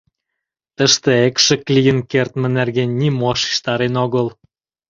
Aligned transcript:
Тыште 0.75 1.11
экшык 1.27 1.63
лийын 1.75 1.99
кертме 2.11 2.47
нерген 2.57 2.89
нимо 2.99 3.31
шижтарен 3.41 3.95
огыл. 4.03 4.27